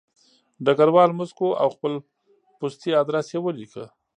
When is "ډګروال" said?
0.65-1.11